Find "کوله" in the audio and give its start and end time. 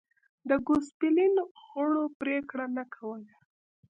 2.93-3.33